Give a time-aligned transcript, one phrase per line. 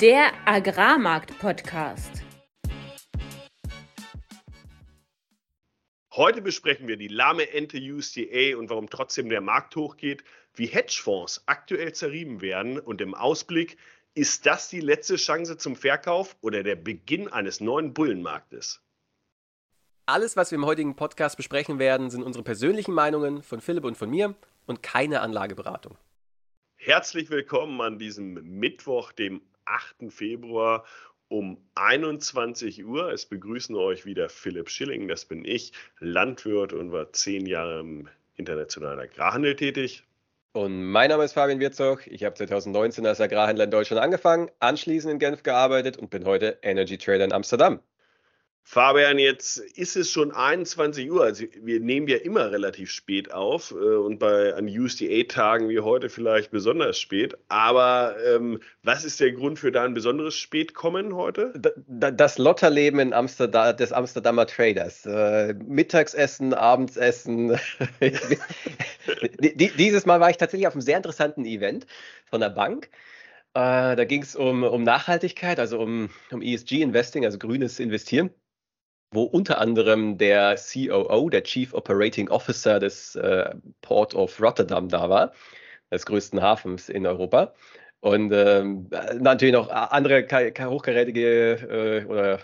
[0.00, 2.22] Der Agrarmarkt-Podcast.
[6.12, 10.24] Heute besprechen wir die lahme Ente USDA und warum trotzdem der Markt hochgeht,
[10.54, 13.76] wie Hedgefonds aktuell zerrieben werden und im Ausblick,
[14.14, 18.82] ist das die letzte Chance zum Verkauf oder der Beginn eines neuen Bullenmarktes?
[20.06, 23.96] Alles, was wir im heutigen Podcast besprechen werden, sind unsere persönlichen Meinungen von Philipp und
[23.96, 24.34] von mir
[24.70, 25.98] und keine Anlageberatung.
[26.76, 30.10] Herzlich willkommen an diesem Mittwoch, dem 8.
[30.10, 30.84] Februar
[31.28, 33.12] um 21 Uhr.
[33.12, 38.08] Es begrüßen euch wieder Philipp Schilling, das bin ich, Landwirt und war zehn Jahre im
[38.36, 40.04] internationalen Agrarhandel tätig.
[40.52, 42.06] Und mein Name ist Fabian Wirzog.
[42.06, 46.58] Ich habe 2019 als Agrarhändler in Deutschland angefangen, anschließend in Genf gearbeitet und bin heute
[46.62, 47.80] Energy Trader in Amsterdam.
[48.62, 51.24] Fabian, jetzt ist es schon 21 Uhr.
[51.24, 56.08] Also wir nehmen ja immer relativ spät auf äh, und bei an USDA-Tagen wie heute
[56.08, 57.36] vielleicht besonders spät.
[57.48, 61.52] Aber ähm, was ist der Grund für dein besonderes Spätkommen heute?
[61.88, 65.04] Das Lotterleben in Amsterdam, des Amsterdamer Traders.
[65.04, 67.58] Äh, Mittagsessen, Abendsessen.
[69.40, 71.86] Dieses Mal war ich tatsächlich auf einem sehr interessanten Event
[72.26, 72.88] von der Bank.
[73.54, 78.30] Äh, da ging es um, um Nachhaltigkeit, also um, um ESG-Investing, also grünes Investieren
[79.12, 83.50] wo unter anderem der COO, der Chief Operating Officer des äh,
[83.82, 85.32] Port of Rotterdam da war,
[85.90, 87.54] des größten Hafens in Europa.
[88.00, 88.88] Und ähm,
[89.18, 90.26] natürlich noch andere
[90.70, 92.38] hochkarätige äh, oder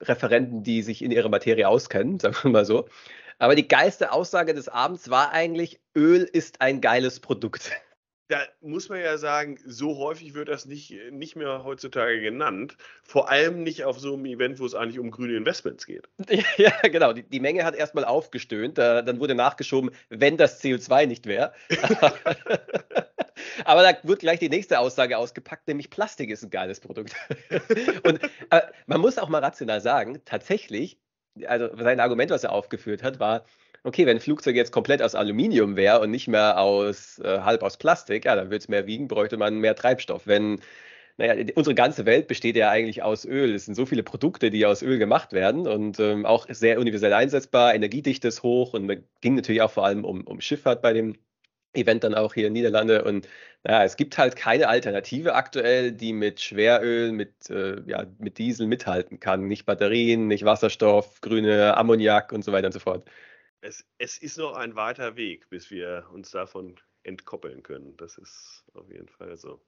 [0.00, 2.88] Referenten, die sich in ihrer Materie auskennen, sagen wir mal so.
[3.38, 7.70] Aber die geilste Aussage des Abends war eigentlich, Öl ist ein geiles Produkt
[8.28, 12.76] da muss man ja sagen, so häufig wird das nicht, nicht mehr heutzutage genannt.
[13.02, 16.08] Vor allem nicht auf so einem Event, wo es eigentlich um grüne Investments geht.
[16.56, 17.12] Ja, genau.
[17.12, 18.78] Die, die Menge hat erstmal aufgestöhnt.
[18.78, 21.52] Da, dann wurde nachgeschoben, wenn das CO2 nicht wäre.
[23.64, 27.14] Aber da wird gleich die nächste Aussage ausgepackt, nämlich Plastik ist ein geiles Produkt.
[28.04, 28.20] Und
[28.50, 30.98] äh, man muss auch mal rational sagen, tatsächlich,
[31.46, 33.44] also sein Argument, was er aufgeführt hat, war,
[33.84, 37.62] okay, wenn ein Flugzeug jetzt komplett aus Aluminium wäre und nicht mehr aus äh, halb
[37.62, 40.26] aus Plastik, ja, dann würde es mehr wiegen, bräuchte man mehr Treibstoff.
[40.26, 40.60] Wenn,
[41.16, 43.54] naja, unsere ganze Welt besteht ja eigentlich aus Öl.
[43.54, 47.12] Es sind so viele Produkte, die aus Öl gemacht werden und ähm, auch sehr universell
[47.12, 50.92] einsetzbar, Energiedichte ist hoch und es ging natürlich auch vor allem um, um Schifffahrt bei
[50.92, 51.16] dem
[51.74, 53.28] Event dann auch hier in Niederlande und
[53.64, 58.66] naja, es gibt halt keine Alternative aktuell, die mit Schweröl, mit, äh, ja, mit Diesel
[58.66, 59.48] mithalten kann.
[59.48, 63.04] Nicht Batterien, nicht Wasserstoff, grüne Ammoniak und so weiter und so fort
[63.60, 67.96] es, es ist noch ein weiter Weg, bis wir uns davon entkoppeln können.
[67.96, 69.60] Das ist auf jeden Fall so.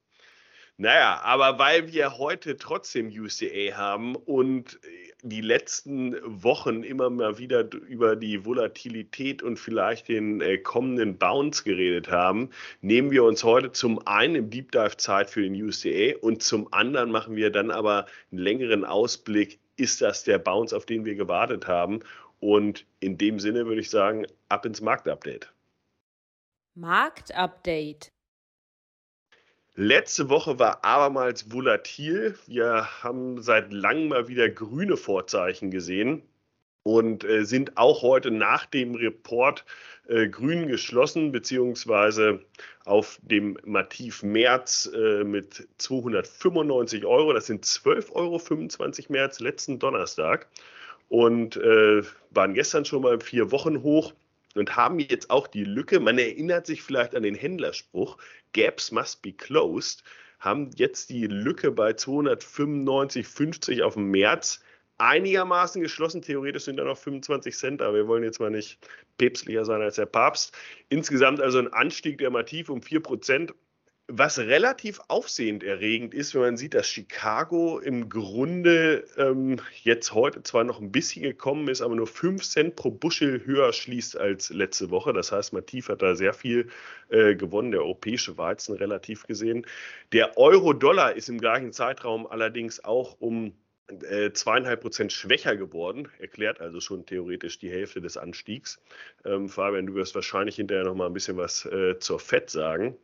[0.77, 4.79] Naja, aber weil wir heute trotzdem UCA haben und
[5.21, 11.63] die letzten Wochen immer mal wieder über die Volatilität und vielleicht den äh, kommenden Bounce
[11.63, 12.49] geredet haben,
[12.81, 16.71] nehmen wir uns heute zum einen im Deep Dive Zeit für den UCA und zum
[16.73, 19.59] anderen machen wir dann aber einen längeren Ausblick.
[19.75, 21.99] Ist das der Bounce, auf den wir gewartet haben?
[22.41, 25.53] Und in dem Sinne würde ich sagen, ab ins Marktupdate.
[26.73, 28.11] Marktupdate.
[29.75, 32.37] Letzte Woche war abermals volatil.
[32.47, 36.23] Wir haben seit langem mal wieder grüne Vorzeichen gesehen
[36.83, 39.63] und äh, sind auch heute nach dem Report
[40.07, 42.43] äh, grün geschlossen, beziehungsweise
[42.85, 47.33] auf dem Mativ März äh, mit 295 Euro.
[47.33, 50.47] Das sind 12,25 Euro März letzten Donnerstag
[51.11, 54.13] und äh, waren gestern schon mal vier Wochen hoch
[54.55, 58.17] und haben jetzt auch die Lücke, man erinnert sich vielleicht an den Händlerspruch,
[58.53, 60.05] Gaps must be closed,
[60.39, 64.63] haben jetzt die Lücke bei 295,50 auf dem März
[64.99, 66.21] einigermaßen geschlossen.
[66.21, 68.79] Theoretisch sind da noch 25 Cent, aber wir wollen jetzt mal nicht
[69.17, 70.55] päpstlicher sein als der Papst.
[70.87, 73.53] Insgesamt also ein Anstieg der Mativ um 4 Prozent
[74.13, 80.43] was relativ aufsehend erregend ist, wenn man sieht, dass Chicago im Grunde ähm, jetzt heute
[80.43, 84.49] zwar noch ein bisschen gekommen ist, aber nur 5 Cent pro Buschel höher schließt als
[84.49, 85.13] letzte Woche.
[85.13, 86.69] Das heißt, Mativ hat da sehr viel
[87.09, 89.65] äh, gewonnen, der europäische Weizen relativ gesehen.
[90.11, 93.53] Der Euro-Dollar ist im gleichen Zeitraum allerdings auch um
[94.09, 98.81] äh, zweieinhalb Prozent schwächer geworden, erklärt also schon theoretisch die Hälfte des Anstiegs.
[99.25, 102.97] Ähm, Fabian, du wirst wahrscheinlich hinterher noch mal ein bisschen was äh, zur FED sagen.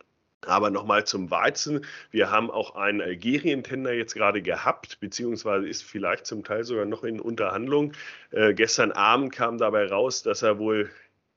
[0.45, 1.85] Aber nochmal zum Weizen.
[2.11, 7.03] Wir haben auch einen Algerien-Tender jetzt gerade gehabt, beziehungsweise ist vielleicht zum Teil sogar noch
[7.03, 7.93] in Unterhandlung.
[8.31, 10.89] Äh, gestern Abend kam dabei raus, dass er wohl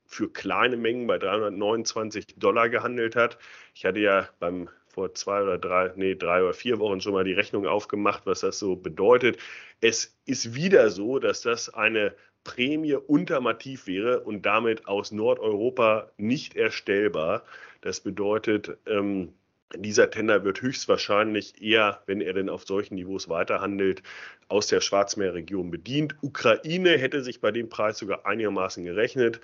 [0.05, 3.37] für kleine Mengen bei 329 Dollar gehandelt hat.
[3.73, 7.23] Ich hatte ja beim vor zwei oder drei, nee, drei oder vier Wochen schon mal
[7.23, 9.37] die Rechnung aufgemacht, was das so bedeutet.
[9.79, 12.13] Es ist wieder so, dass das eine
[12.43, 17.43] Prämie untermativ wäre und damit aus Nordeuropa nicht erstellbar.
[17.81, 19.33] Das bedeutet, ähm,
[19.75, 24.03] dieser Tender wird höchstwahrscheinlich eher, wenn er denn auf solchen Niveaus weiterhandelt,
[24.47, 26.15] aus der Schwarzmeerregion bedient.
[26.21, 29.39] Ukraine hätte sich bei dem Preis sogar einigermaßen gerechnet.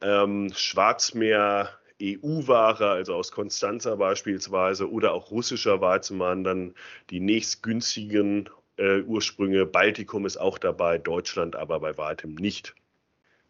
[0.00, 1.70] Ähm, Schwarzmeer
[2.02, 6.74] EU-Ware, also aus Konstanza beispielsweise, oder auch russischer Weizen waren dann
[7.10, 9.66] die nächstgünstigen äh, Ursprünge.
[9.66, 12.74] Baltikum ist auch dabei, Deutschland aber bei weitem nicht.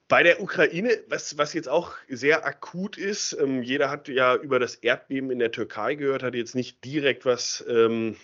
[0.08, 4.60] Bei der Ukraine, was, was jetzt auch sehr akut ist, ähm, jeder hat ja über
[4.60, 8.16] das Erdbeben in der Türkei gehört, hat jetzt nicht direkt was ähm,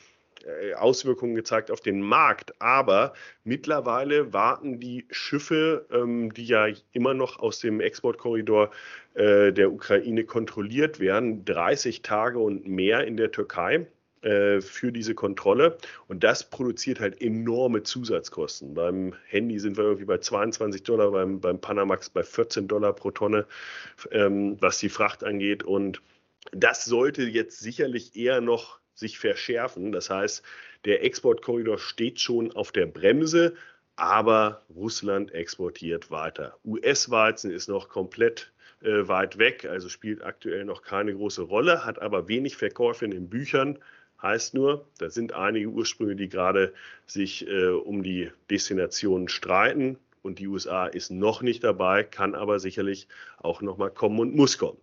[0.45, 7.15] äh, Auswirkungen gezeigt auf den Markt, aber mittlerweile warten die Schiffe, ähm, die ja immer
[7.15, 8.71] noch aus dem Exportkorridor
[9.15, 13.89] äh, der Ukraine kontrolliert werden, 30 Tage und mehr in der Türkei.
[14.23, 15.77] Äh, für diese Kontrolle.
[16.07, 18.73] Und das produziert halt enorme Zusatzkosten.
[18.73, 23.11] Beim Handy sind wir irgendwie bei 22 Dollar, beim, beim Panamax bei 14 Dollar pro
[23.11, 23.47] Tonne,
[24.13, 25.65] ähm, was die Fracht angeht.
[25.65, 26.03] Und
[26.53, 29.91] das sollte jetzt sicherlich eher noch sich verschärfen.
[29.91, 30.45] Das heißt,
[30.85, 33.55] der Exportkorridor steht schon auf der Bremse,
[33.97, 36.57] aber Russland exportiert weiter.
[36.65, 38.53] US-Weizen ist noch komplett
[38.83, 43.11] äh, weit weg, also spielt aktuell noch keine große Rolle, hat aber wenig Verkäufe in
[43.11, 43.81] den Büchern
[44.23, 46.73] Heißt nur, da sind einige Ursprünge, die gerade
[47.07, 49.99] sich äh, um die Destinationen streiten.
[50.23, 53.09] Und die USA ist noch nicht dabei, kann aber sicherlich
[53.39, 54.79] auch noch mal kommen und muss kommen.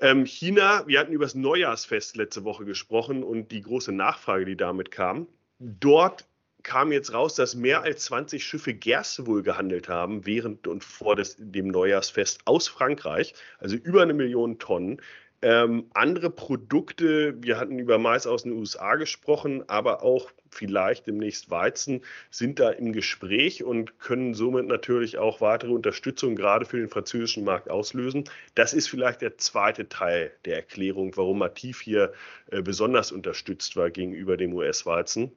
[0.00, 4.56] Ähm, China, wir hatten über das Neujahrsfest letzte Woche gesprochen und die große Nachfrage, die
[4.56, 5.26] damit kam.
[5.58, 6.26] Dort
[6.64, 11.14] kam jetzt raus, dass mehr als 20 Schiffe Gerste wohl gehandelt haben während und vor
[11.14, 15.00] des, dem Neujahrsfest aus Frankreich, also über eine Million Tonnen.
[15.44, 21.50] Ähm, andere Produkte, wir hatten über Mais aus den USA gesprochen, aber auch vielleicht demnächst
[21.50, 22.00] Weizen,
[22.30, 27.44] sind da im Gespräch und können somit natürlich auch weitere Unterstützung gerade für den französischen
[27.44, 28.24] Markt auslösen.
[28.54, 32.14] Das ist vielleicht der zweite Teil der Erklärung, warum Mativ hier
[32.50, 35.30] äh, besonders unterstützt war gegenüber dem US-Weizen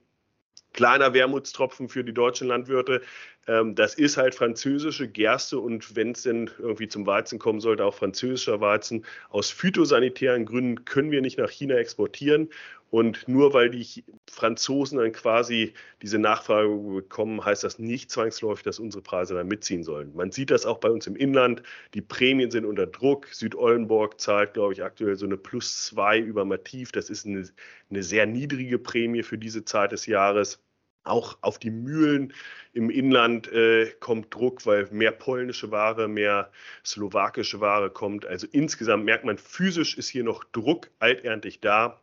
[0.74, 3.02] kleiner Wermutstropfen für die deutschen Landwirte.
[3.48, 7.86] Ähm, das ist halt französische Gerste und wenn es denn irgendwie zum Weizen kommen sollte,
[7.86, 9.06] auch französischer Weizen.
[9.30, 12.50] Aus phytosanitären Gründen können wir nicht nach China exportieren.
[12.90, 18.80] Und nur weil die Franzosen dann quasi diese Nachfrage bekommen, heißt das nicht zwangsläufig, dass
[18.80, 20.16] unsere Preise dann mitziehen sollen.
[20.16, 21.64] Man sieht das auch bei uns im Inland.
[21.94, 23.28] Die Prämien sind unter Druck.
[23.28, 26.94] Südollenborg zahlt, glaube ich, aktuell so eine plus zwei über Mativ.
[26.94, 27.44] Das ist eine,
[27.90, 30.62] eine sehr niedrige Prämie für diese Zeit des Jahres.
[31.08, 32.34] Auch auf die Mühlen
[32.74, 36.52] im Inland äh, kommt Druck, weil mehr polnische Ware, mehr
[36.86, 38.26] slowakische Ware kommt.
[38.26, 42.00] Also insgesamt merkt man, physisch ist hier noch Druck alterntig da.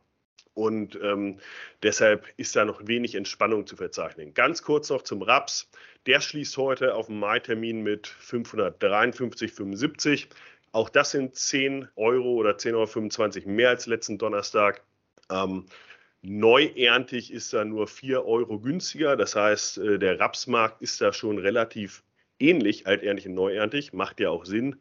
[0.54, 1.40] Und ähm,
[1.82, 4.34] deshalb ist da noch wenig Entspannung zu verzeichnen.
[4.34, 5.68] Ganz kurz noch zum Raps.
[6.06, 10.26] Der schließt heute auf dem Mai-Termin mit 553,75.
[10.70, 14.84] Auch das sind 10 Euro oder 10,25 Euro mehr als letzten Donnerstag.
[15.30, 15.66] Ähm,
[16.26, 19.14] Neuerntig ist da nur 4 Euro günstiger.
[19.14, 22.02] Das heißt, äh, der Rapsmarkt ist da schon relativ
[22.38, 23.92] ähnlich, alterntig und neuerntig.
[23.92, 24.76] Macht ja auch Sinn.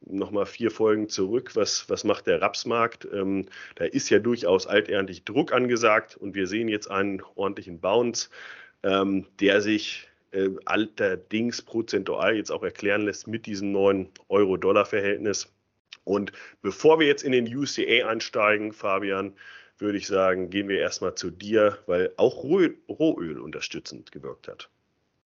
[0.00, 1.54] Nochmal vier Folgen zurück.
[1.54, 3.06] Was, was macht der Rapsmarkt?
[3.12, 3.46] Ähm,
[3.76, 8.28] da ist ja durchaus alterntig Druck angesagt und wir sehen jetzt einen ordentlichen Bounce,
[8.82, 15.52] ähm, der sich äh, allerdings prozentual jetzt auch erklären lässt mit diesem neuen Euro-Dollar-Verhältnis.
[16.02, 19.34] Und bevor wir jetzt in den UCA einsteigen, Fabian,
[19.78, 24.68] würde ich sagen, gehen wir erstmal zu dir, weil auch Rohöl, unterstützend gewirkt hat.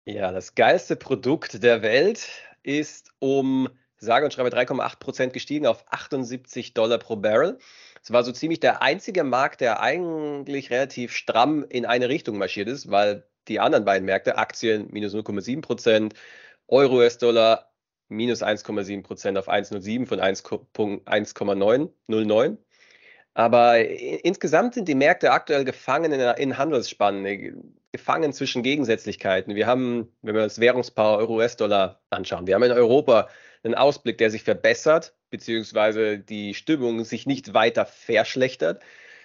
[0.04, 2.28] Ja, das geilste Produkt der Welt
[2.62, 7.58] ist um sage und schreibe 3,8 Prozent gestiegen auf 78 Dollar pro Barrel.
[8.02, 12.68] Es war so ziemlich der einzige Markt, der eigentlich relativ stramm in eine Richtung marschiert
[12.68, 16.14] ist, weil die anderen beiden Märkte, Aktien minus 0,7 Prozent,
[16.68, 17.70] Euro, US-Dollar
[18.08, 22.58] minus 1,7 Prozent auf 1,07 von 1,909.
[23.34, 29.56] Aber insgesamt sind die Märkte aktuell gefangen in, in Handelsspannen, gefangen zwischen Gegensätzlichkeiten.
[29.56, 33.28] Wir haben, wenn wir das Währungspaar Euro-US-Dollar anschauen, wir haben in Europa
[33.64, 38.82] einen Ausblick, der sich verbessert, beziehungsweise die Stimmung sich nicht weiter verschlechtert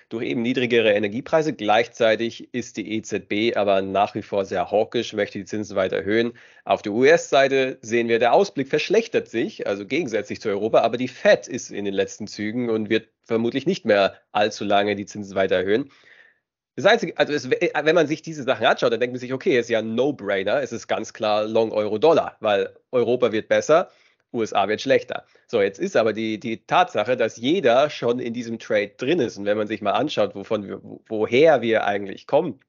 [0.09, 1.53] durch eben niedrigere Energiepreise.
[1.53, 6.33] Gleichzeitig ist die EZB aber nach wie vor sehr hawkisch, möchte die Zinsen weiter erhöhen.
[6.65, 11.07] Auf der US-Seite sehen wir, der Ausblick verschlechtert sich, also gegensätzlich zu Europa, aber die
[11.07, 15.35] Fed ist in den letzten Zügen und wird vermutlich nicht mehr allzu lange die Zinsen
[15.35, 15.91] weiter erhöhen.
[16.75, 19.59] Das Einzige, also es, wenn man sich diese Sachen anschaut, dann denkt man sich, okay,
[19.59, 23.89] ist ja ein No-Brainer, es ist ganz klar Long Euro-Dollar, weil Europa wird besser
[24.33, 25.25] USA wird schlechter.
[25.47, 29.37] So, jetzt ist aber die, die Tatsache, dass jeder schon in diesem Trade drin ist.
[29.37, 32.59] Und wenn man sich mal anschaut, wovon wir, woher wir eigentlich kommen,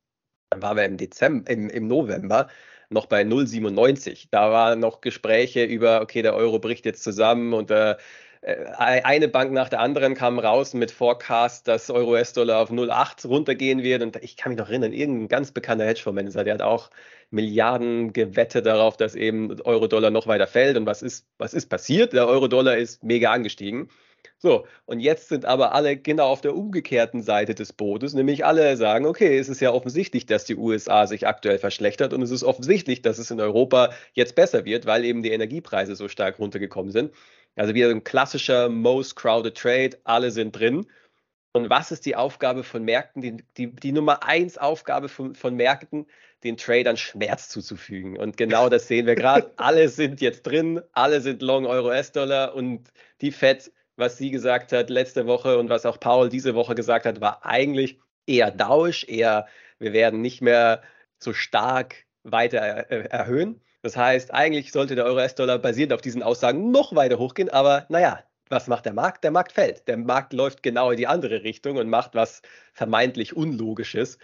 [0.50, 2.48] dann waren wir im Dezember, im, im November
[2.88, 4.28] noch bei 0,97.
[4.30, 7.96] Da waren noch Gespräche über, okay, der Euro bricht jetzt zusammen und äh,
[8.42, 14.02] eine Bank nach der anderen kam raus mit Forecast, dass Euro-US-Dollar auf 0,8 runtergehen wird.
[14.02, 16.90] Und ich kann mich noch erinnern, irgendein ganz bekannter Hedgefondsmanager, der hat auch
[17.30, 20.76] Milliarden gewettet darauf, dass eben Euro-Dollar noch weiter fällt.
[20.78, 22.14] Und was ist, was ist passiert?
[22.14, 23.90] Der Euro-Dollar ist mega angestiegen.
[24.38, 28.76] So, und jetzt sind aber alle genau auf der umgekehrten Seite des Bootes, nämlich alle
[28.76, 32.42] sagen, okay, es ist ja offensichtlich, dass die USA sich aktuell verschlechtert und es ist
[32.42, 36.90] offensichtlich, dass es in Europa jetzt besser wird, weil eben die Energiepreise so stark runtergekommen
[36.90, 37.12] sind.
[37.56, 40.86] Also wieder ein klassischer Most Crowded Trade, alle sind drin.
[41.52, 43.22] Und was ist die Aufgabe von Märkten?
[43.22, 46.06] Die, die, die Nummer eins Aufgabe von, von Märkten,
[46.44, 48.16] den Tradern Schmerz zuzufügen.
[48.16, 49.52] Und genau das sehen wir gerade.
[49.56, 52.88] alle sind jetzt drin, alle sind Long Euro S-Dollar und
[53.20, 57.04] die Fed, was sie gesagt hat letzte Woche und was auch Paul diese Woche gesagt
[57.04, 59.46] hat, war eigentlich eher dauisch, eher
[59.78, 60.82] wir werden nicht mehr
[61.18, 63.60] so stark weiter erhöhen.
[63.82, 68.22] Das heißt, eigentlich sollte der Euro-S-Dollar basierend auf diesen Aussagen noch weiter hochgehen, aber naja,
[68.50, 69.24] was macht der Markt?
[69.24, 69.86] Der Markt fällt.
[69.88, 74.18] Der Markt läuft genau in die andere Richtung und macht was vermeintlich Unlogisches.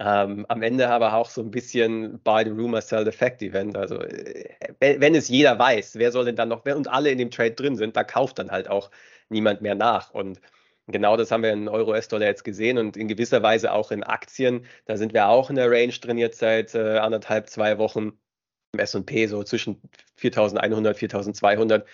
[0.00, 3.76] Ähm, am Ende aber auch so ein bisschen buy the rumor, sell the fact Event.
[3.76, 7.18] Also, äh, wenn, wenn, es jeder weiß, wer soll denn dann noch, und alle in
[7.18, 8.90] dem Trade drin sind, da kauft dann halt auch
[9.28, 10.12] niemand mehr nach.
[10.12, 10.40] Und
[10.86, 14.66] genau das haben wir in Euro-US-Dollar jetzt gesehen und in gewisser Weise auch in Aktien.
[14.86, 18.12] Da sind wir auch in der Range drin jetzt seit äh, anderthalb, zwei Wochen
[18.72, 19.80] im S&P so zwischen
[20.20, 21.84] 4.100, 4.200,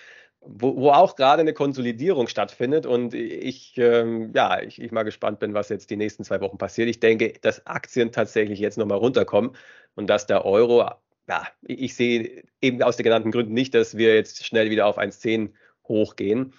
[0.41, 5.39] wo, wo auch gerade eine Konsolidierung stattfindet und ich, ähm, ja, ich, ich mal gespannt
[5.39, 6.89] bin, was jetzt die nächsten zwei Wochen passiert.
[6.89, 9.55] Ich denke, dass Aktien tatsächlich jetzt nochmal runterkommen
[9.95, 10.89] und dass der Euro,
[11.27, 14.97] ja, ich sehe eben aus den genannten Gründen nicht, dass wir jetzt schnell wieder auf
[14.99, 15.51] 1,10
[15.87, 16.53] hochgehen.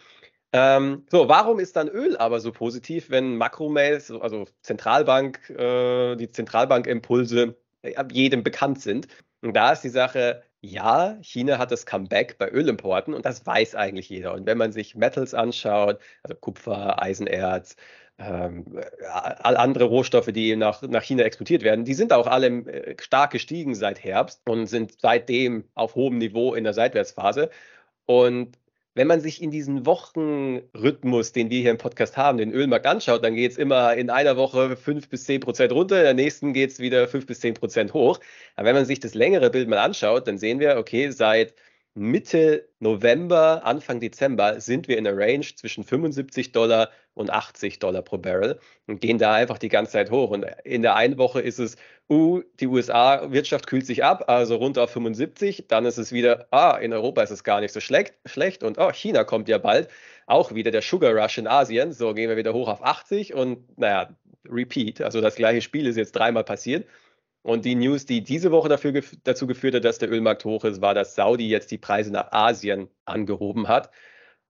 [0.52, 6.30] Ähm, so, warum ist dann Öl aber so positiv, wenn Makromails, also Zentralbank, äh, die
[6.30, 7.56] Zentralbankimpulse
[7.94, 9.06] ab jedem bekannt sind?
[9.42, 13.74] Und da ist die Sache, ja, China hat das Comeback bei Ölimporten und das weiß
[13.74, 14.34] eigentlich jeder.
[14.34, 17.76] Und wenn man sich Metals anschaut, also Kupfer, Eisenerz,
[18.18, 18.64] ähm,
[19.42, 23.74] andere Rohstoffe, die nach, nach China exportiert werden, die sind auch alle äh, stark gestiegen
[23.74, 27.50] seit Herbst und sind seitdem auf hohem Niveau in der Seitwärtsphase.
[28.06, 28.58] Und
[28.96, 33.22] wenn man sich in diesen Wochenrhythmus, den wir hier im Podcast haben, den Ölmarkt anschaut,
[33.22, 36.54] dann geht es immer in einer Woche 5 bis 10 Prozent runter, in der nächsten
[36.54, 38.18] geht es wieder 5 bis 10 Prozent hoch.
[38.56, 41.54] Aber wenn man sich das längere Bild mal anschaut, dann sehen wir, okay, seit
[41.94, 48.00] Mitte November, Anfang Dezember sind wir in der Range zwischen 75 Dollar und 80 Dollar
[48.02, 50.30] pro Barrel und gehen da einfach die ganze Zeit hoch.
[50.30, 51.76] Und in der einen Woche ist es,
[52.08, 55.66] uh, die USA-Wirtschaft kühlt sich ab, also runter auf 75.
[55.68, 58.62] Dann ist es wieder, ah, in Europa ist es gar nicht so schlecht, schlecht.
[58.62, 59.88] Und oh, China kommt ja bald.
[60.26, 61.92] Auch wieder der Sugar Rush in Asien.
[61.92, 64.10] So gehen wir wieder hoch auf 80 und naja,
[64.48, 65.00] repeat.
[65.00, 66.86] Also das gleiche Spiel ist jetzt dreimal passiert.
[67.42, 70.80] Und die News, die diese Woche dafür, dazu geführt hat, dass der Ölmarkt hoch ist,
[70.80, 73.92] war, dass Saudi jetzt die Preise nach Asien angehoben hat,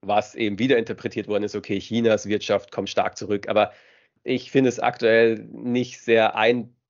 [0.01, 3.49] was eben wieder interpretiert worden ist, okay, Chinas Wirtschaft kommt stark zurück.
[3.49, 3.71] Aber
[4.23, 6.35] ich finde es aktuell nicht sehr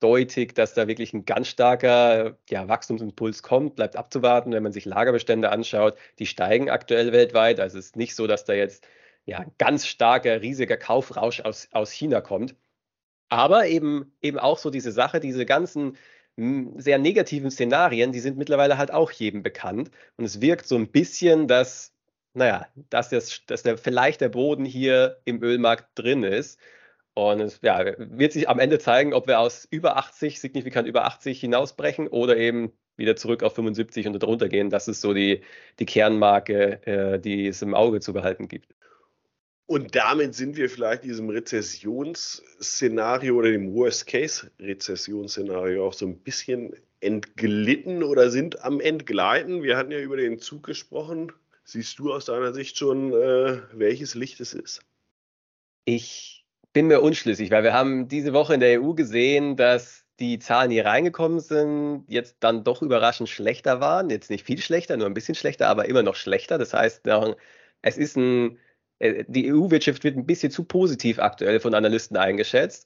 [0.01, 3.75] eindeutig, dass da wirklich ein ganz starker ja, Wachstumsimpuls kommt.
[3.75, 5.97] Bleibt abzuwarten, wenn man sich Lagerbestände anschaut.
[6.19, 7.59] Die steigen aktuell weltweit.
[7.59, 8.87] Also es ist nicht so, dass da jetzt
[9.25, 12.55] ja, ein ganz starker, riesiger Kaufrausch aus, aus China kommt.
[13.29, 15.97] Aber eben, eben auch so diese Sache, diese ganzen
[16.37, 19.91] hm, sehr negativen Szenarien, die sind mittlerweile halt auch jedem bekannt.
[20.17, 21.93] Und es wirkt so ein bisschen, dass,
[22.33, 26.59] naja, dass, das, dass der, vielleicht der Boden hier im Ölmarkt drin ist.
[27.17, 31.05] Und es ja, wird sich am Ende zeigen, ob wir aus über 80, signifikant über
[31.05, 34.69] 80 hinausbrechen oder eben wieder zurück auf 75 und darunter gehen.
[34.69, 35.41] Das ist so die,
[35.79, 38.75] die Kernmarke, äh, die es im Auge zu behalten gibt.
[39.65, 48.03] Und damit sind wir vielleicht diesem Rezessionsszenario oder dem Worst-Case-Rezessionsszenario auch so ein bisschen entglitten
[48.03, 49.63] oder sind am Entgleiten.
[49.63, 51.31] Wir hatten ja über den Zug gesprochen.
[51.63, 54.81] Siehst du aus deiner Sicht schon, äh, welches Licht es ist?
[55.83, 56.37] Ich
[56.77, 60.69] bin mir unschlüssig, weil wir haben diese Woche in der EU gesehen, dass die Zahlen,
[60.69, 64.11] die reingekommen sind, jetzt dann doch überraschend schlechter waren.
[64.11, 66.59] Jetzt nicht viel schlechter, nur ein bisschen schlechter, aber immer noch schlechter.
[66.59, 67.01] Das heißt,
[67.81, 68.59] es ist ein
[68.99, 72.85] äh, die EU-Wirtschaft wird ein bisschen zu positiv aktuell von Analysten eingeschätzt.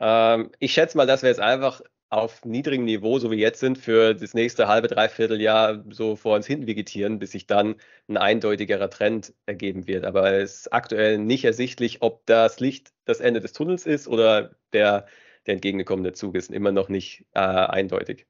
[0.00, 1.80] Ähm, ich schätze mal, dass wir jetzt einfach
[2.10, 6.34] auf niedrigem Niveau, so wie jetzt sind, für das nächste halbe, dreiviertel Jahr so vor
[6.34, 7.76] uns hin vegetieren, bis sich dann
[8.08, 10.04] ein eindeutigerer Trend ergeben wird.
[10.04, 14.56] Aber es ist aktuell nicht ersichtlich, ob das Licht das Ende des Tunnels ist oder
[14.72, 15.06] der,
[15.46, 18.26] der entgegengekommene Zug ist immer noch nicht äh, eindeutig.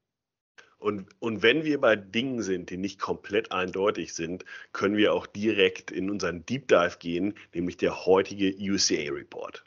[0.79, 5.27] Und, und wenn wir bei Dingen sind, die nicht komplett eindeutig sind, können wir auch
[5.27, 9.65] direkt in unseren Deep Dive gehen, nämlich der heutige UCA Report.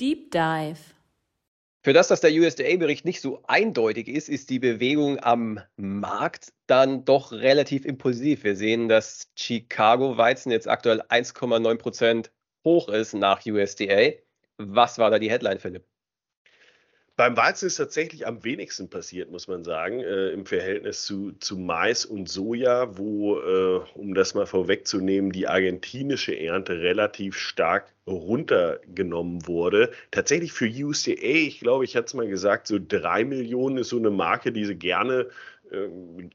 [0.00, 0.97] Deep Dive.
[1.82, 7.04] Für das, dass der USDA-Bericht nicht so eindeutig ist, ist die Bewegung am Markt dann
[7.04, 8.44] doch relativ impulsiv.
[8.44, 12.32] Wir sehen, dass Chicago-Weizen jetzt aktuell 1,9 Prozent
[12.64, 14.12] hoch ist nach USDA.
[14.58, 15.87] Was war da die Headline, Philipp?
[17.18, 21.58] Beim Weizen ist tatsächlich am wenigsten passiert, muss man sagen, äh, im Verhältnis zu, zu
[21.58, 29.48] Mais und Soja, wo, äh, um das mal vorwegzunehmen, die argentinische Ernte relativ stark runtergenommen
[29.48, 29.90] wurde.
[30.12, 33.98] Tatsächlich für USDA, ich glaube, ich hatte es mal gesagt, so drei Millionen ist so
[33.98, 35.26] eine Marke, die sie gerne
[35.72, 35.88] äh,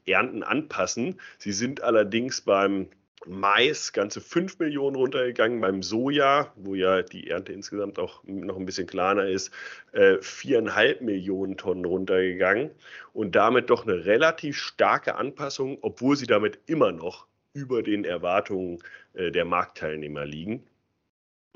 [0.04, 1.18] Ernten anpassen.
[1.38, 2.90] Sie sind allerdings beim
[3.26, 8.66] Mais ganze 5 Millionen runtergegangen, beim Soja, wo ja die Ernte insgesamt auch noch ein
[8.66, 9.50] bisschen kleiner ist,
[9.92, 12.70] äh, 4,5 Millionen Tonnen runtergegangen
[13.12, 18.82] und damit doch eine relativ starke Anpassung, obwohl sie damit immer noch über den Erwartungen
[19.14, 20.66] äh, der Marktteilnehmer liegen.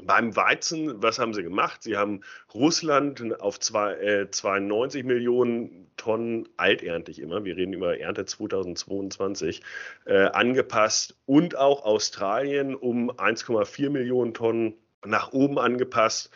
[0.02, 1.82] Beim Weizen, was haben sie gemacht?
[1.82, 2.20] Sie haben
[2.54, 9.62] Russland auf zwei, äh, 92 Millionen Tonnen alterntig immer, wir reden über Ernte 2022,
[10.06, 14.74] äh, angepasst und auch Australien um 1,4 Millionen Tonnen
[15.04, 16.30] nach oben angepasst,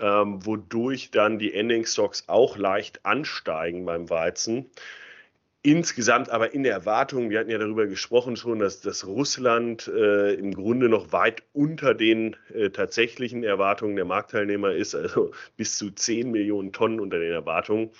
[0.00, 4.70] ähm, wodurch dann die Ending Stocks auch leicht ansteigen beim Weizen.
[5.64, 10.34] Insgesamt aber in der Erwartung, wir hatten ja darüber gesprochen schon, dass, dass Russland äh,
[10.34, 15.92] im Grunde noch weit unter den äh, tatsächlichen Erwartungen der Marktteilnehmer ist, also bis zu
[15.92, 17.90] 10 Millionen Tonnen unter den Erwartungen.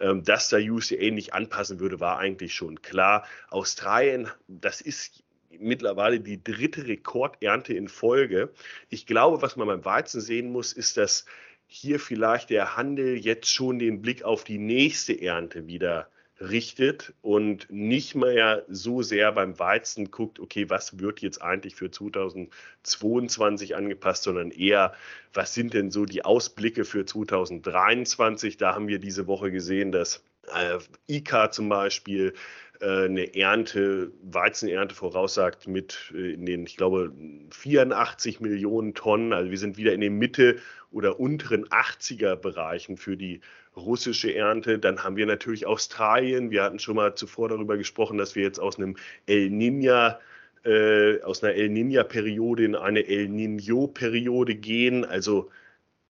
[0.00, 3.24] Ähm, dass da USDA nicht anpassen würde, war eigentlich schon klar.
[3.50, 5.22] Australien, das ist
[5.60, 8.50] mittlerweile die dritte Rekordernte in Folge.
[8.88, 11.26] Ich glaube, was man beim Weizen sehen muss, ist, dass
[11.68, 16.08] hier vielleicht der Handel jetzt schon den Blick auf die nächste Ernte wieder
[16.50, 21.90] richtet und nicht mehr so sehr beim Weizen guckt, okay, was wird jetzt eigentlich für
[21.90, 24.92] 2022 angepasst, sondern eher,
[25.32, 28.56] was sind denn so die Ausblicke für 2023?
[28.56, 32.34] Da haben wir diese Woche gesehen, dass äh, ICA zum Beispiel
[32.80, 37.12] äh, eine Ernte, Weizenernte voraussagt mit äh, in den, ich glaube,
[37.50, 39.32] 84 Millionen Tonnen.
[39.32, 40.56] Also wir sind wieder in den Mitte
[40.92, 43.40] oder unteren 80er Bereichen für die
[43.76, 44.78] russische Ernte.
[44.78, 46.50] Dann haben wir natürlich Australien.
[46.50, 50.16] Wir hatten schon mal zuvor darüber gesprochen, dass wir jetzt aus einem El Niño
[50.64, 55.04] äh, aus einer El Niño-Periode in eine El Niño-Periode gehen.
[55.04, 55.50] Also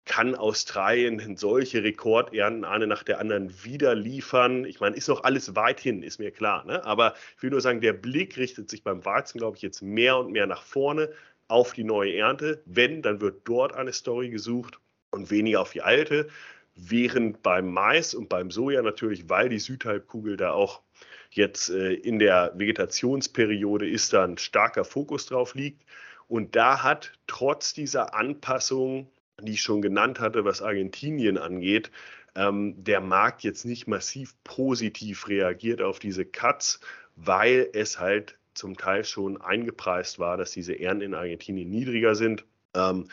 [0.04, 4.64] kann Australien solche Rekordernten eine nach der anderen wieder liefern?
[4.64, 6.64] Ich meine, ist noch alles weit hin, ist mir klar.
[6.64, 6.84] Ne?
[6.84, 10.16] Aber ich will nur sagen, der Blick richtet sich beim Weizen, glaube ich, jetzt mehr
[10.16, 11.10] und mehr nach vorne
[11.48, 12.62] auf die neue Ernte.
[12.66, 14.80] Wenn, dann wird dort eine Story gesucht
[15.10, 16.28] und weniger auf die alte.
[16.74, 20.82] Während beim Mais und beim Soja natürlich, weil die Südhalbkugel da auch
[21.30, 25.84] jetzt äh, in der Vegetationsperiode ist, da ein starker Fokus drauf liegt.
[26.28, 29.08] Und da hat trotz dieser Anpassung,
[29.40, 31.90] die ich schon genannt hatte, was Argentinien angeht,
[32.34, 36.80] ähm, der Markt jetzt nicht massiv positiv reagiert auf diese Cuts,
[37.14, 42.44] weil es halt zum Teil schon eingepreist war, dass diese Ehren in Argentinien niedriger sind.
[42.74, 43.08] Ähm,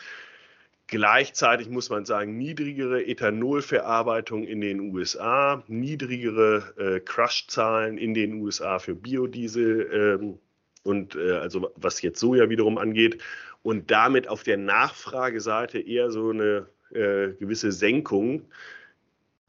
[0.86, 8.78] Gleichzeitig muss man sagen, niedrigere Ethanolverarbeitung in den USA, niedrigere äh, Crush-Zahlen in den USA
[8.78, 10.38] für Biodiesel ähm,
[10.82, 13.22] und äh, also was jetzt Soja wiederum angeht
[13.62, 18.42] und damit auf der Nachfrageseite eher so eine äh, gewisse Senkung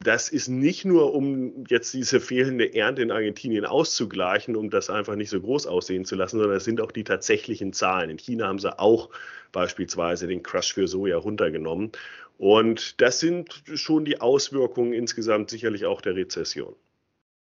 [0.00, 5.16] das ist nicht nur, um jetzt diese fehlende Ernte in Argentinien auszugleichen, um das einfach
[5.16, 8.10] nicht so groß aussehen zu lassen, sondern es sind auch die tatsächlichen Zahlen.
[8.10, 9.10] In China haben sie auch
[9.52, 11.92] beispielsweise den Crush für Soja runtergenommen.
[12.38, 16.76] Und das sind schon die Auswirkungen insgesamt sicherlich auch der Rezession.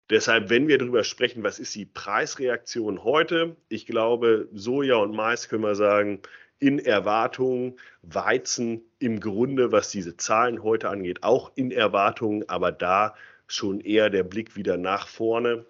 [0.10, 3.56] Deshalb, wenn wir darüber sprechen, was ist die Preisreaktion heute?
[3.70, 6.22] Ich glaube, Soja und Mais können wir sagen,
[6.60, 13.15] in Erwartungen, Weizen im Grunde, was diese Zahlen heute angeht, auch in Erwartungen, aber da
[13.48, 15.65] schon eher der Blick wieder nach vorne.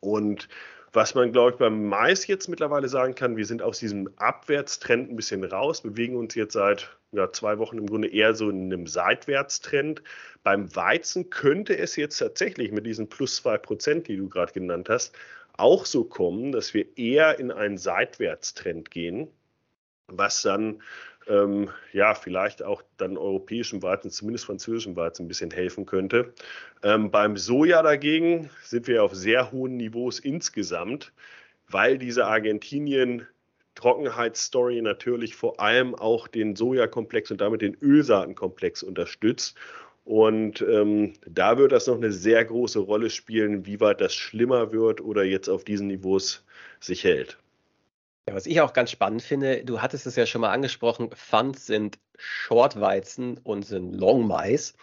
[0.00, 0.48] Und
[0.92, 5.10] was man, glaube ich, beim Mais jetzt mittlerweile sagen kann, wir sind aus diesem Abwärtstrend
[5.10, 8.72] ein bisschen raus, bewegen uns jetzt seit ja, zwei Wochen im Grunde eher so in
[8.72, 10.02] einem Seitwärtstrend.
[10.42, 14.88] Beim Weizen könnte es jetzt tatsächlich mit diesen plus zwei Prozent, die du gerade genannt
[14.88, 15.14] hast,
[15.58, 19.28] auch so kommen, dass wir eher in einen Seitwärtstrend gehen
[20.08, 20.82] was dann
[21.28, 26.32] ähm, ja vielleicht auch dann europäischen Weizen, zumindest französischen Weizen, ein bisschen helfen könnte.
[26.82, 31.12] Ähm, beim Soja dagegen sind wir auf sehr hohen Niveaus insgesamt,
[31.68, 33.26] weil diese Argentinien
[33.74, 39.56] Trockenheitsstory natürlich vor allem auch den Sojakomplex und damit den Ölsaatenkomplex unterstützt.
[40.04, 44.72] Und ähm, da wird das noch eine sehr große Rolle spielen, wie weit das schlimmer
[44.72, 46.44] wird oder jetzt auf diesen Niveaus
[46.80, 47.38] sich hält.
[48.28, 51.66] Ja, was ich auch ganz spannend finde, du hattest es ja schon mal angesprochen, Funds
[51.66, 54.74] sind Short-Weizen und sind Long-Mais,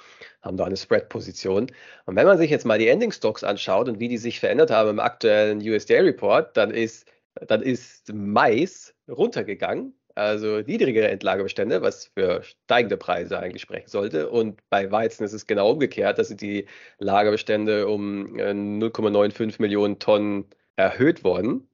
[0.42, 1.70] haben da eine Spread-Position.
[2.06, 4.92] Und wenn man sich jetzt mal die Ending-Stocks anschaut und wie die sich verändert haben
[4.92, 12.96] im aktuellen USDA-Report, dann ist, dann ist Mais runtergegangen, also niedrigere Endlagerbestände, was für steigende
[12.96, 14.30] Preise eigentlich sprechen sollte.
[14.30, 16.66] Und bei Weizen ist es genau umgekehrt, dass die
[16.98, 20.46] Lagerbestände um 0,95 äh, Millionen Tonnen
[20.78, 21.68] erhöht worden,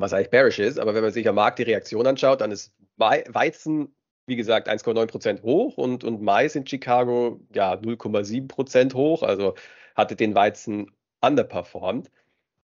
[0.00, 0.78] was eigentlich bearish ist.
[0.78, 3.94] Aber wenn man sich am Markt die Reaktion anschaut, dann ist Weizen
[4.28, 9.54] wie gesagt, 1,9 Prozent hoch und, und Mais in Chicago ja 0,7 Prozent hoch, also
[9.96, 12.10] hatte den Weizen underperformed.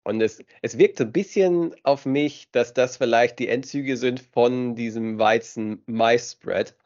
[0.04, 4.76] Und es, es wirkt ein bisschen auf mich, dass das vielleicht die Endzüge sind von
[4.76, 6.76] diesem Weizen-Mais-Spread.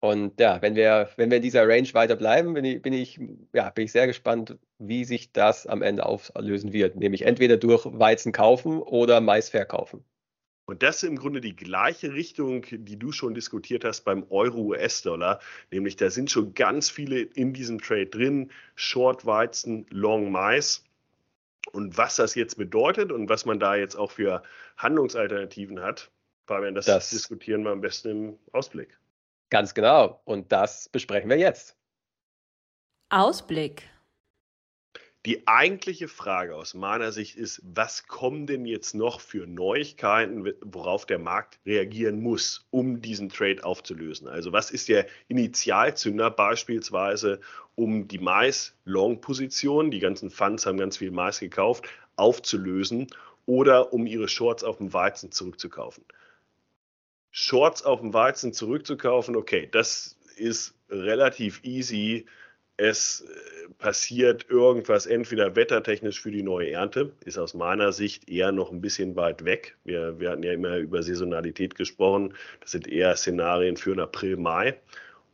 [0.00, 3.18] Und ja, wenn wir, wenn wir in dieser Range weiter bleiben, bin ich, bin ich,
[3.52, 6.94] ja, bin ich sehr gespannt, wie sich das am Ende auflösen wird.
[6.96, 10.04] Nämlich entweder durch Weizen kaufen oder Mais verkaufen.
[10.66, 15.40] Und das ist im Grunde die gleiche Richtung, die du schon diskutiert hast beim Euro-US-Dollar.
[15.70, 18.52] Nämlich da sind schon ganz viele in diesem Trade drin.
[18.76, 20.84] Short Weizen, Long Mais.
[21.72, 24.42] Und was das jetzt bedeutet und was man da jetzt auch für
[24.76, 26.10] Handlungsalternativen hat,
[26.46, 28.98] Fabian, das, das diskutieren wir am besten im Ausblick.
[29.50, 30.20] Ganz genau.
[30.24, 31.76] Und das besprechen wir jetzt.
[33.10, 33.88] Ausblick.
[35.26, 41.06] Die eigentliche Frage aus meiner Sicht ist, was kommen denn jetzt noch für Neuigkeiten, worauf
[41.06, 44.28] der Markt reagieren muss, um diesen Trade aufzulösen?
[44.28, 47.40] Also was ist der Initialzünder beispielsweise,
[47.74, 53.08] um die Mais-Long-Position, die ganzen Funds haben ganz viel Mais gekauft, aufzulösen
[53.44, 56.04] oder um ihre Shorts auf dem Weizen zurückzukaufen?
[57.30, 62.26] Shorts auf dem Weizen zurückzukaufen, okay, das ist relativ easy
[62.78, 68.52] es äh, passiert irgendwas entweder wettertechnisch für die neue Ernte, ist aus meiner Sicht eher
[68.52, 69.76] noch ein bisschen weit weg.
[69.84, 72.34] Wir, wir hatten ja immer über Saisonalität gesprochen.
[72.60, 74.80] Das sind eher Szenarien für den April, Mai.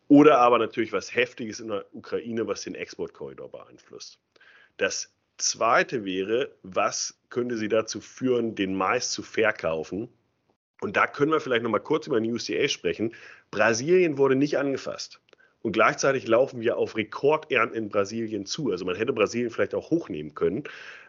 [0.09, 4.18] Oder aber natürlich was Heftiges in der Ukraine, was den Exportkorridor beeinflusst.
[4.78, 10.09] Das zweite wäre, was könnte sie dazu führen, den Mais zu verkaufen?
[10.80, 13.14] Und da können wir vielleicht noch mal kurz über den USDA sprechen.
[13.50, 15.20] Brasilien wurde nicht angefasst.
[15.62, 18.70] Und gleichzeitig laufen wir auf Rekordernten in Brasilien zu.
[18.70, 20.64] Also man hätte Brasilien vielleicht auch hochnehmen können.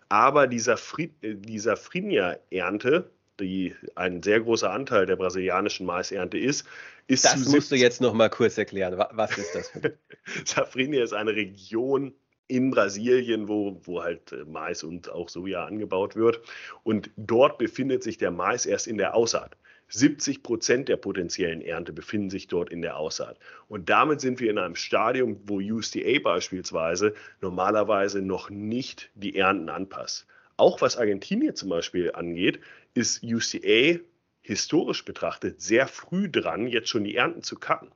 [0.07, 6.65] Aber dieser, Fried, äh, dieser Frinia-Ernte, die ein sehr großer Anteil der brasilianischen Maisernte ist,
[7.07, 8.97] ist Das musst du jetzt noch mal kurz erklären.
[9.11, 9.71] Was ist das?
[10.45, 12.13] Safrinia ist eine Region
[12.47, 16.41] in Brasilien, wo, wo halt äh, Mais und auch Soja angebaut wird.
[16.83, 19.57] Und dort befindet sich der Mais erst in der Aussaat.
[19.87, 23.37] 70 Prozent der potenziellen Ernte befinden sich dort in der Aussaat.
[23.67, 29.69] Und damit sind wir in einem Stadium, wo USDA beispielsweise normalerweise noch nicht die Ernten
[29.69, 30.25] anpasst.
[30.57, 32.59] Auch was Argentinien zum Beispiel angeht,
[32.93, 33.99] ist USDA
[34.41, 37.89] historisch betrachtet sehr früh dran, jetzt schon die Ernten zu cutten.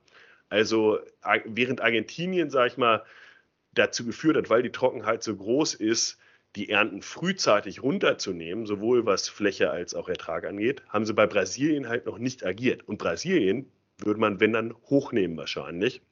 [0.48, 0.98] Also
[1.44, 3.04] während Argentinien, sage ich mal,
[3.72, 6.18] dazu geführt hat, weil die Trockenheit so groß ist,
[6.56, 11.88] die Ernten frühzeitig runterzunehmen, sowohl was Fläche als auch Ertrag angeht, haben sie bei Brasilien
[11.88, 12.86] halt noch nicht agiert.
[12.88, 16.02] Und Brasilien würde man, wenn dann, hochnehmen wahrscheinlich.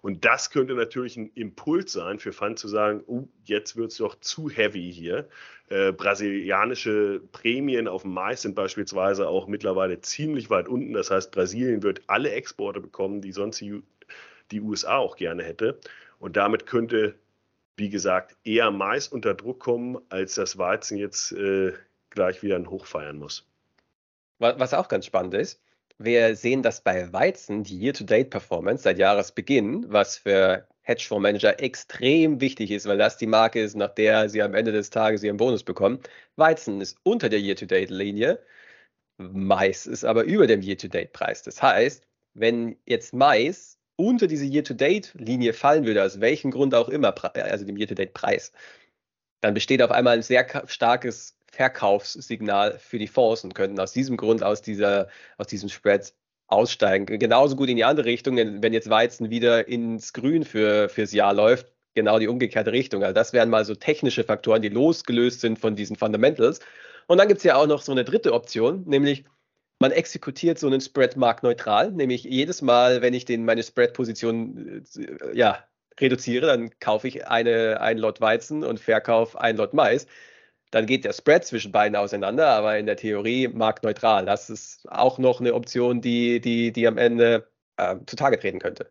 [0.00, 3.98] Und das könnte natürlich ein Impuls sein für Fund zu sagen, uh, jetzt wird es
[3.98, 5.28] doch zu heavy hier.
[5.68, 10.92] Äh, brasilianische Prämien auf dem Mais sind beispielsweise auch mittlerweile ziemlich weit unten.
[10.92, 13.80] Das heißt, Brasilien wird alle Exporte bekommen, die sonst die,
[14.50, 15.78] die USA auch gerne hätte.
[16.22, 17.16] Und damit könnte
[17.76, 21.72] wie gesagt, eher Mais unter Druck kommen, als das Weizen jetzt äh,
[22.10, 23.46] gleich wieder ein Hoch feiern muss.
[24.38, 25.60] Was auch ganz spannend ist,
[25.98, 32.86] wir sehen, dass bei Weizen die Year-to-Date-Performance seit Jahresbeginn, was für Hedgefondsmanager extrem wichtig ist,
[32.86, 36.00] weil das die Marke ist, nach der sie am Ende des Tages ihren Bonus bekommen.
[36.34, 38.40] Weizen ist unter der Year-to-Date-Linie,
[39.18, 41.42] Mais ist aber über dem Year-to-Date-Preis.
[41.44, 42.04] Das heißt,
[42.34, 47.76] wenn jetzt Mais unter diese Year-to-Date-Linie fallen würde, aus welchem Grund auch immer, also dem
[47.76, 48.52] Year-to-Date-Preis,
[49.40, 54.16] dann besteht auf einmal ein sehr starkes Verkaufssignal für die Fonds und könnten aus diesem
[54.16, 56.14] Grund aus, dieser, aus diesem Spread
[56.46, 57.06] aussteigen.
[57.06, 61.34] Genauso gut in die andere Richtung, wenn jetzt Weizen wieder ins Grün für, fürs Jahr
[61.34, 63.02] läuft, genau die umgekehrte Richtung.
[63.02, 66.60] Also das wären mal so technische Faktoren, die losgelöst sind von diesen Fundamentals.
[67.06, 69.24] Und dann gibt es ja auch noch so eine dritte Option, nämlich
[69.82, 75.36] man exekutiert so einen Spread marktneutral, nämlich jedes Mal, wenn ich den, meine Spread-Position äh,
[75.36, 75.64] ja,
[76.00, 80.06] reduziere, dann kaufe ich eine, ein Lot Weizen und verkaufe ein Lot Mais.
[80.70, 84.24] Dann geht der Spread zwischen beiden auseinander, aber in der Theorie marktneutral.
[84.24, 88.90] Das ist auch noch eine Option, die, die, die am Ende äh, zutage treten könnte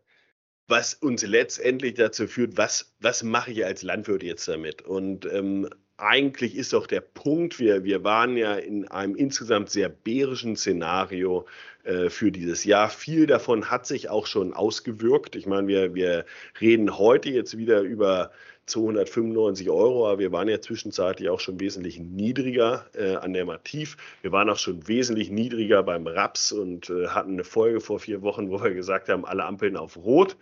[0.67, 4.81] was uns letztendlich dazu führt, was, was mache ich als Landwirt jetzt damit?
[4.81, 5.69] Und ähm,
[6.01, 11.45] eigentlich ist doch der Punkt, wir, wir waren ja in einem insgesamt sehr bärischen Szenario
[11.83, 12.89] äh, für dieses Jahr.
[12.89, 15.35] Viel davon hat sich auch schon ausgewirkt.
[15.35, 16.25] Ich meine, wir, wir
[16.59, 18.31] reden heute jetzt wieder über
[18.65, 23.97] 295 Euro, aber wir waren ja zwischenzeitlich auch schon wesentlich niedriger äh, an der Mativ.
[24.23, 28.23] Wir waren auch schon wesentlich niedriger beim Raps und äh, hatten eine Folge vor vier
[28.23, 30.35] Wochen, wo wir gesagt haben, alle Ampeln auf Rot.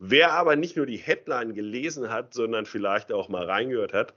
[0.00, 4.14] Wer aber nicht nur die Headline gelesen hat, sondern vielleicht auch mal reingehört hat,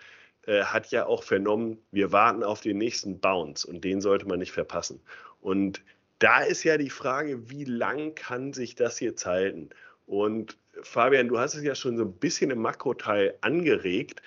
[0.48, 4.40] äh, hat ja auch vernommen, wir warten auf den nächsten Bounce und den sollte man
[4.40, 5.02] nicht verpassen.
[5.40, 5.84] Und
[6.20, 9.70] da ist ja die Frage, wie lang kann sich das jetzt halten?
[10.06, 14.22] Und Fabian, du hast es ja schon so ein bisschen im Makroteil angeregt.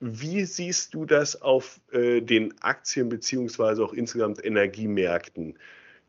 [0.00, 5.58] Wie siehst du das auf äh, den Aktien beziehungsweise auch insgesamt Energiemärkten?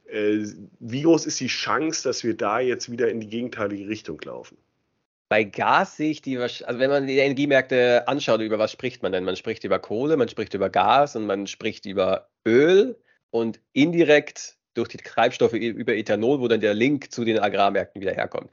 [0.06, 0.46] Äh,
[0.80, 4.58] wie groß ist die Chance, dass wir da jetzt wieder in die gegenteilige Richtung laufen?
[5.30, 9.12] Bei Gas sehe ich die, also wenn man die Energiemärkte anschaut, über was spricht man
[9.12, 9.26] denn?
[9.26, 12.98] Man spricht über Kohle, man spricht über Gas und man spricht über Öl
[13.30, 18.14] und indirekt durch die Treibstoffe über Ethanol, wo dann der Link zu den Agrarmärkten wieder
[18.14, 18.52] herkommt.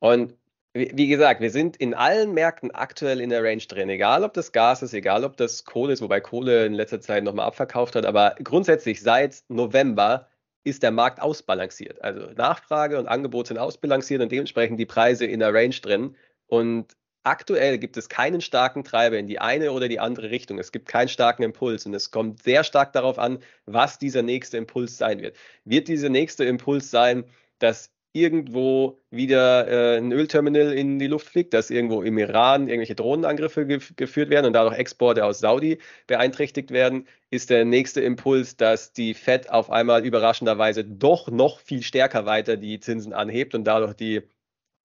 [0.00, 0.34] Und
[0.72, 4.52] wie gesagt, wir sind in allen Märkten aktuell in der Range drin, egal ob das
[4.52, 8.06] Gas ist, egal ob das Kohle ist, wobei Kohle in letzter Zeit nochmal abverkauft hat,
[8.06, 10.28] aber grundsätzlich seit November
[10.64, 12.02] ist der Markt ausbalanciert.
[12.02, 16.16] Also Nachfrage und Angebot sind ausbalanciert und dementsprechend die Preise in der Range drin.
[16.46, 20.58] Und aktuell gibt es keinen starken Treiber in die eine oder die andere Richtung.
[20.58, 24.56] Es gibt keinen starken Impuls und es kommt sehr stark darauf an, was dieser nächste
[24.56, 25.36] Impuls sein wird.
[25.64, 27.24] Wird dieser nächste Impuls sein,
[27.58, 32.94] dass irgendwo wieder äh, ein Ölterminal in die Luft fliegt, dass irgendwo im Iran irgendwelche
[32.96, 38.56] Drohnenangriffe gef geführt werden und dadurch Exporte aus Saudi beeinträchtigt werden, ist der nächste Impuls,
[38.56, 43.64] dass die Fed auf einmal überraschenderweise doch noch viel stärker weiter die Zinsen anhebt und
[43.64, 44.22] dadurch die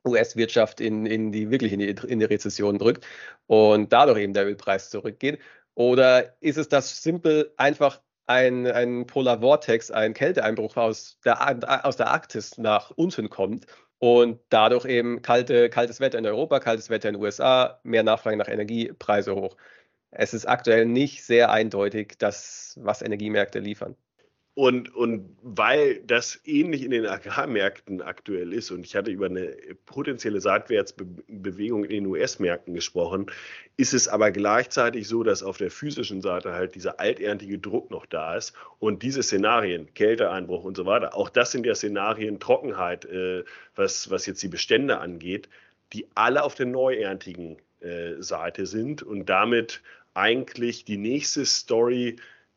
[0.06, 3.06] US-Wirtschaft in, in die wirklich in die, in die Rezession drückt
[3.48, 5.40] und dadurch eben der Ölpreis zurückgeht.
[5.74, 11.98] Oder ist es das simpel einfach ein, ein Polar Vortex, ein Kälteeinbruch aus der, aus
[11.98, 13.68] der Arktis nach unten kommt
[14.00, 18.38] und dadurch eben kalte, kaltes Wetter in Europa, kaltes Wetter in den USA, mehr Nachfrage
[18.38, 19.58] nach Energie, Preise hoch.
[20.12, 23.96] Es ist aktuell nicht sehr eindeutig, das, was Energiemärkte liefern.
[24.56, 29.54] Und, und weil das ähnlich in den Agrarmärkten aktuell ist, und ich hatte über eine
[29.86, 33.26] potenzielle Seitwärtsbewegung in den US-Märkten gesprochen,
[33.76, 38.06] ist es aber gleichzeitig so, dass auf der physischen Seite halt dieser alterntige Druck noch
[38.06, 38.54] da ist.
[38.80, 43.44] Und diese Szenarien, Kälteeinbruch und so weiter, auch das sind ja Szenarien, Trockenheit, äh,
[43.76, 45.50] was, was jetzt die Bestände angeht,
[45.92, 49.82] die alle auf der neuerntigen äh, Seite sind und damit
[50.14, 52.16] eigentlich die nächste Story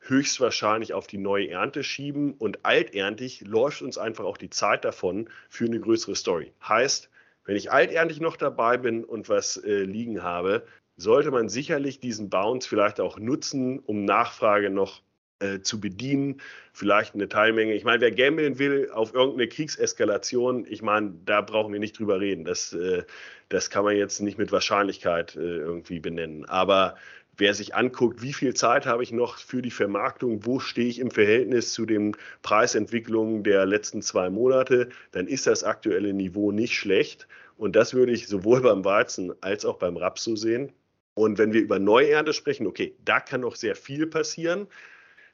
[0.09, 5.29] höchstwahrscheinlich auf die neue Ernte schieben und alterntig läuft uns einfach auch die Zeit davon
[5.49, 6.53] für eine größere Story.
[6.67, 7.11] Heißt,
[7.45, 10.67] wenn ich alterntig noch dabei bin und was äh, liegen habe,
[10.97, 15.03] sollte man sicherlich diesen Bounce vielleicht auch nutzen, um Nachfrage noch
[15.41, 16.41] äh, zu bedienen,
[16.73, 17.75] vielleicht eine Teilmenge.
[17.75, 22.19] Ich meine, wer gambeln will auf irgendeine Kriegseskalation, ich meine, da brauchen wir nicht drüber
[22.19, 22.45] reden.
[22.45, 23.05] Das, äh,
[23.49, 26.45] das kann man jetzt nicht mit Wahrscheinlichkeit äh, irgendwie benennen.
[26.47, 26.97] Aber
[27.39, 30.99] wer sich anguckt, wie viel Zeit habe ich noch für die Vermarktung, wo stehe ich
[30.99, 36.75] im Verhältnis zu den Preisentwicklungen der letzten zwei Monate, dann ist das aktuelle Niveau nicht
[36.75, 37.29] schlecht.
[37.57, 40.73] Und das würde ich sowohl beim Weizen als auch beim Raps so sehen.
[41.15, 44.69] Und wenn wir über Neuernte sprechen, okay, da kann noch sehr viel passieren.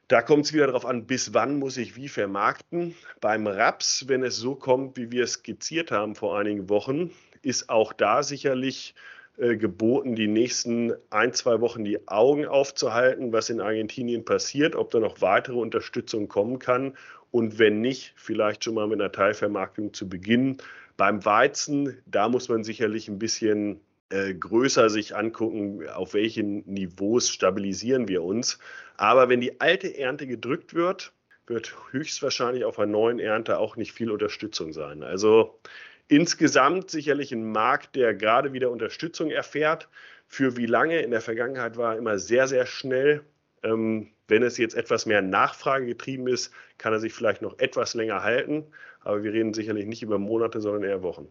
[0.07, 2.95] Da kommt es wieder darauf an, bis wann muss ich wie vermarkten.
[3.21, 7.69] Beim Raps, wenn es so kommt, wie wir es skizziert haben vor einigen Wochen, ist
[7.69, 8.93] auch da sicherlich
[9.37, 14.99] geboten, die nächsten ein, zwei Wochen die Augen aufzuhalten, was in Argentinien passiert, ob da
[14.99, 16.93] noch weitere Unterstützung kommen kann
[17.31, 20.57] und wenn nicht, vielleicht schon mal mit einer Teilvermarktung zu beginnen.
[20.95, 27.29] Beim Weizen, da muss man sicherlich ein bisschen äh, größer sich angucken, auf welchen Niveaus
[27.29, 28.59] stabilisieren wir uns.
[28.95, 31.11] Aber wenn die alte Ernte gedrückt wird,
[31.47, 35.03] wird höchstwahrscheinlich auf einer neuen Ernte auch nicht viel Unterstützung sein.
[35.03, 35.59] Also
[36.07, 39.89] Insgesamt sicherlich ein Markt, der gerade wieder Unterstützung erfährt.
[40.27, 40.99] Für wie lange?
[41.01, 43.23] In der Vergangenheit war er immer sehr, sehr schnell.
[43.63, 47.93] Ähm, wenn es jetzt etwas mehr Nachfrage getrieben ist, kann er sich vielleicht noch etwas
[47.93, 48.65] länger halten.
[49.01, 51.27] Aber wir reden sicherlich nicht über Monate, sondern eher Wochen.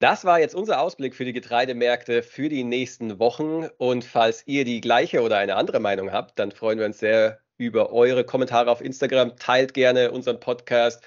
[0.00, 3.68] Das war jetzt unser Ausblick für die Getreidemärkte für die nächsten Wochen.
[3.78, 7.40] Und falls ihr die gleiche oder eine andere Meinung habt, dann freuen wir uns sehr
[7.56, 9.36] über eure Kommentare auf Instagram.
[9.36, 11.02] Teilt gerne unseren Podcast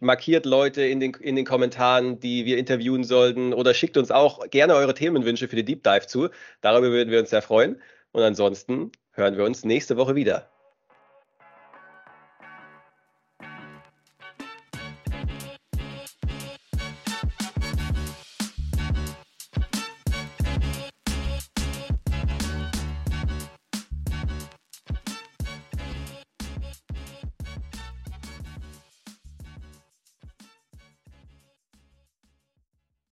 [0.00, 4.48] markiert Leute in den, in den Kommentaren, die wir interviewen sollten oder schickt uns auch
[4.50, 6.28] gerne eure Themenwünsche für die Deep Dive zu.
[6.60, 7.80] Darüber würden wir uns sehr freuen.
[8.12, 10.51] Und ansonsten hören wir uns nächste Woche wieder.